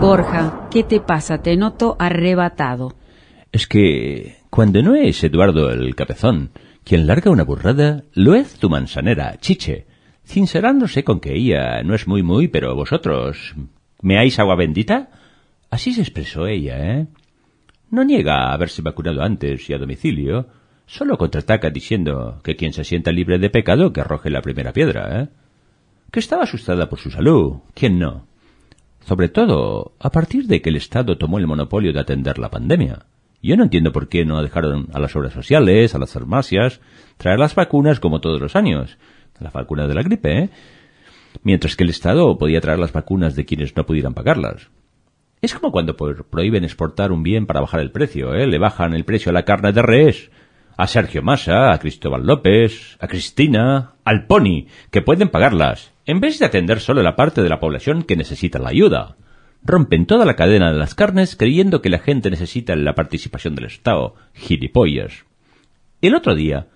[0.00, 1.42] Borja, ¿qué te pasa?
[1.42, 2.94] Te noto arrebatado.
[3.50, 6.50] Es que cuando no es Eduardo el Capezón
[6.84, 9.86] quien larga una burrada, lo es tu manzanera, Chiche,
[10.22, 13.56] sincerándose con que ella no es muy muy, pero vosotros,
[14.00, 15.10] ¿meáis agua bendita?
[15.68, 17.08] Así se expresó ella, ¿eh?
[17.90, 20.46] No niega haberse vacunado antes y a domicilio,
[20.86, 25.22] solo contraataca diciendo que quien se sienta libre de pecado que arroje la primera piedra,
[25.22, 25.28] ¿eh?
[26.12, 28.27] Que estaba asustada por su salud, ¿quién no?
[29.08, 33.06] Sobre todo, a partir de que el Estado tomó el monopolio de atender la pandemia.
[33.42, 36.82] Yo no entiendo por qué no dejaron a las obras sociales, a las farmacias,
[37.16, 38.98] traer las vacunas como todos los años.
[39.40, 40.50] La vacuna de la gripe, ¿eh?
[41.42, 44.68] Mientras que el Estado podía traer las vacunas de quienes no pudieran pagarlas.
[45.40, 48.46] Es como cuando prohíben exportar un bien para bajar el precio, ¿eh?
[48.46, 50.30] Le bajan el precio a la carne de res,
[50.76, 56.38] a Sergio Massa, a Cristóbal López, a Cristina, al Pony, que pueden pagarlas, en vez
[56.38, 59.16] de atender solo la parte de la población que necesita la ayuda
[59.62, 63.66] rompen toda la cadena de las carnes creyendo que la gente necesita la participación del
[63.66, 64.14] Estado.
[64.32, 65.26] Gilipollas.
[66.00, 66.68] El otro día,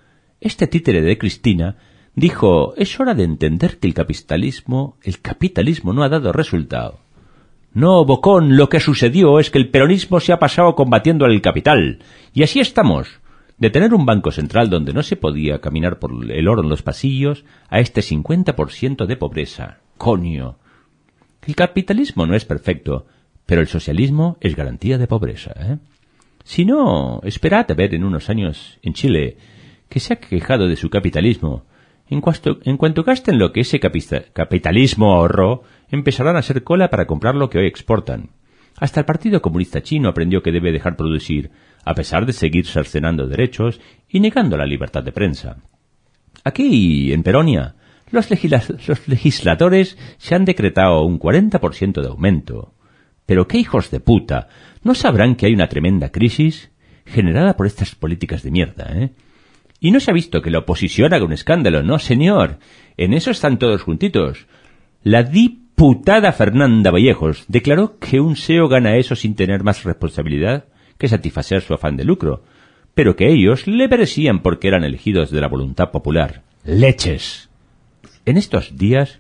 [0.43, 1.77] este títere de Cristina
[2.15, 7.01] dijo es hora de entender que el capitalismo, el capitalismo no ha dado resultado.
[7.73, 12.01] No, Bocón, lo que sucedió es que el peronismo se ha pasado combatiendo al capital.
[12.35, 13.22] Y así estamos.
[13.63, 16.83] De tener un banco central donde no se podía caminar por el oro en los
[16.83, 19.79] pasillos a este 50% de pobreza.
[19.97, 20.57] Coño.
[21.47, 23.07] El capitalismo no es perfecto,
[23.47, 25.53] pero el socialismo es garantía de pobreza.
[25.61, 25.79] ¿eh?
[26.43, 29.37] Si no, esperad a ver en unos años en Chile
[29.89, 31.65] que se ha quejado de su capitalismo.
[32.09, 37.07] En cuanto, en cuanto gasten lo que ese capitalismo ahorró, empezarán a hacer cola para
[37.07, 38.31] comprar lo que hoy exportan.
[38.79, 41.53] Hasta el Partido Comunista Chino aprendió que debe dejar producir,
[41.85, 45.57] a pesar de seguir cercenando derechos y negando la libertad de prensa.
[46.45, 47.75] Aquí, en Peronia,
[48.11, 48.29] los,
[49.09, 52.75] legisladores se han decretado un 40% de aumento.
[53.27, 54.49] Pero qué hijos de puta,
[54.83, 56.71] ¿no sabrán que hay una tremenda crisis
[57.07, 59.13] generada por estas políticas de mierda, eh?
[59.81, 62.59] Y no se ha visto que la oposición haga un escándalo, no, señor.
[62.97, 64.47] En eso están todos juntitos.
[65.03, 70.67] La diputada Fernanda Vallejos declaró que un SEO gana eso sin tener más responsabilidad
[71.03, 72.45] que satisfacer su afán de lucro,
[72.95, 76.45] pero que ellos le merecían porque eran elegidos de la voluntad popular.
[76.63, 77.51] ¡Leches!
[78.25, 79.19] En estos días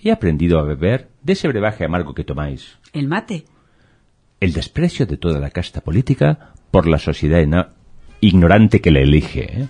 [0.00, 2.80] he aprendido a beber de ese brebaje amargo que tomáis.
[2.92, 3.44] ¿El mate?
[4.40, 7.46] El desprecio de toda la casta política por la sociedad
[8.20, 9.60] ignorante que la elige.
[9.60, 9.68] ¿eh?